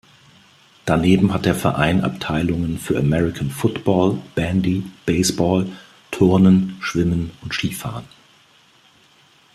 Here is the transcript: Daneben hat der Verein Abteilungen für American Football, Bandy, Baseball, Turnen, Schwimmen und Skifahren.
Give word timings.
Daneben 0.85 1.31
hat 1.31 1.45
der 1.45 1.53
Verein 1.53 2.01
Abteilungen 2.03 2.79
für 2.79 2.97
American 2.97 3.51
Football, 3.51 4.17
Bandy, 4.33 4.83
Baseball, 5.05 5.67
Turnen, 6.09 6.75
Schwimmen 6.81 7.29
und 7.43 7.53
Skifahren. 7.53 8.05